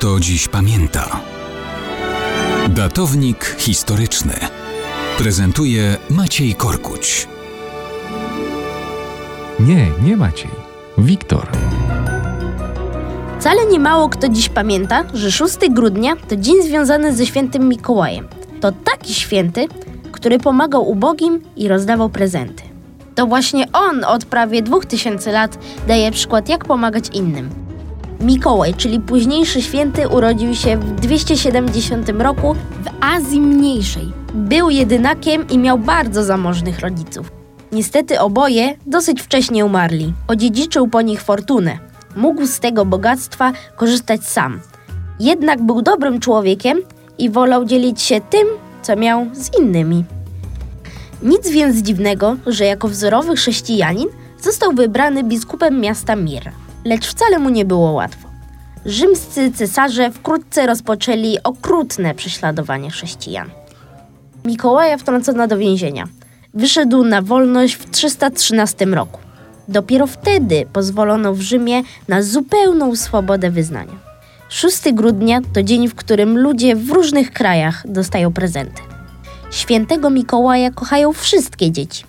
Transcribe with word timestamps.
kto 0.00 0.20
dziś 0.20 0.48
pamięta. 0.48 1.20
Datownik 2.68 3.56
historyczny 3.58 4.32
prezentuje 5.18 5.96
Maciej 6.10 6.54
Korkuć. 6.54 7.28
Nie, 9.58 9.86
nie 10.02 10.16
Maciej. 10.16 10.50
Wiktor. 10.98 11.48
Wcale 13.38 13.66
nie 13.66 13.80
mało 13.80 14.08
kto 14.08 14.28
dziś 14.28 14.48
pamięta, 14.48 15.04
że 15.14 15.32
6 15.32 15.56
grudnia 15.70 16.16
to 16.28 16.36
dzień 16.36 16.62
związany 16.62 17.16
ze 17.16 17.26
świętym 17.26 17.68
Mikołajem. 17.68 18.28
To 18.60 18.72
taki 18.72 19.14
święty, 19.14 19.66
który 20.12 20.38
pomagał 20.38 20.90
ubogim 20.90 21.40
i 21.56 21.68
rozdawał 21.68 22.08
prezenty. 22.08 22.62
To 23.14 23.26
właśnie 23.26 23.72
on 23.72 24.04
od 24.04 24.24
prawie 24.24 24.62
2000 24.62 25.32
lat 25.32 25.58
daje 25.88 26.12
przykład, 26.12 26.48
jak 26.48 26.64
pomagać 26.64 27.08
innym. 27.12 27.59
Mikołaj, 28.20 28.74
czyli 28.74 29.00
późniejszy 29.00 29.62
święty, 29.62 30.08
urodził 30.08 30.54
się 30.54 30.76
w 30.76 31.00
270 31.00 32.08
roku 32.08 32.54
w 32.54 33.04
Azji 33.04 33.40
Mniejszej. 33.40 34.12
Był 34.34 34.70
jedynakiem 34.70 35.48
i 35.48 35.58
miał 35.58 35.78
bardzo 35.78 36.24
zamożnych 36.24 36.80
rodziców. 36.80 37.32
Niestety 37.72 38.20
oboje 38.20 38.76
dosyć 38.86 39.22
wcześnie 39.22 39.64
umarli. 39.64 40.12
Odziedziczył 40.28 40.88
po 40.88 41.02
nich 41.02 41.22
fortunę. 41.22 41.78
Mógł 42.16 42.46
z 42.46 42.60
tego 42.60 42.84
bogactwa 42.84 43.52
korzystać 43.76 44.24
sam. 44.24 44.60
Jednak 45.20 45.62
był 45.62 45.82
dobrym 45.82 46.20
człowiekiem 46.20 46.78
i 47.18 47.30
wolał 47.30 47.64
dzielić 47.64 48.02
się 48.02 48.20
tym, 48.20 48.48
co 48.82 48.96
miał 48.96 49.26
z 49.32 49.58
innymi. 49.58 50.04
Nic 51.22 51.48
więc 51.48 51.76
dziwnego, 51.76 52.36
że 52.46 52.64
jako 52.64 52.88
wzorowy 52.88 53.36
chrześcijanin 53.36 54.08
został 54.40 54.72
wybrany 54.72 55.24
biskupem 55.24 55.80
miasta 55.80 56.16
Mir. 56.16 56.52
Lecz 56.84 57.06
wcale 57.06 57.38
mu 57.38 57.48
nie 57.48 57.64
było 57.64 57.92
łatwo. 57.92 58.28
Rzymscy 58.86 59.52
cesarze 59.52 60.10
wkrótce 60.10 60.66
rozpoczęli 60.66 61.38
okrutne 61.44 62.14
prześladowanie 62.14 62.90
chrześcijan. 62.90 63.50
Mikołaja 64.44 64.98
wtrącono 64.98 65.46
do 65.46 65.58
więzienia. 65.58 66.08
Wyszedł 66.54 67.04
na 67.04 67.22
wolność 67.22 67.74
w 67.74 67.90
313 67.90 68.86
roku. 68.86 69.20
Dopiero 69.68 70.06
wtedy 70.06 70.66
pozwolono 70.72 71.34
w 71.34 71.40
Rzymie 71.40 71.82
na 72.08 72.22
zupełną 72.22 72.96
swobodę 72.96 73.50
wyznania. 73.50 74.10
6 74.48 74.92
grudnia 74.92 75.40
to 75.52 75.62
dzień, 75.62 75.88
w 75.88 75.94
którym 75.94 76.38
ludzie 76.38 76.76
w 76.76 76.90
różnych 76.90 77.32
krajach 77.32 77.82
dostają 77.88 78.32
prezenty. 78.32 78.82
Świętego 79.50 80.10
Mikołaja 80.10 80.70
kochają 80.70 81.12
wszystkie 81.12 81.70
dzieci. 81.70 82.04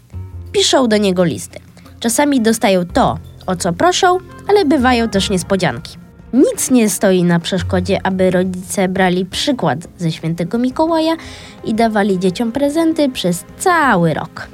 Piszą 0.52 0.88
do 0.88 0.98
niego 0.98 1.24
listy. 1.24 1.60
Czasami 2.00 2.42
dostają 2.42 2.86
to, 2.86 3.18
o 3.46 3.56
co 3.56 3.74
proszą, 3.74 4.18
ale 4.52 4.66
bywają 4.66 5.10
też 5.10 5.30
niespodzianki. 5.30 5.98
Nic 6.34 6.72
nie 6.72 6.90
stoi 6.90 7.24
na 7.24 7.40
przeszkodzie, 7.40 8.00
aby 8.04 8.32
rodzice 8.32 8.88
brali 8.88 9.26
przykład 9.26 9.80
ze 9.98 10.12
świętego 10.12 10.58
Mikołaja 10.58 11.16
i 11.64 11.74
dawali 11.74 12.20
dzieciom 12.20 12.52
prezenty 12.52 13.10
przez 13.10 13.46
cały 13.60 14.14
rok. 14.14 14.48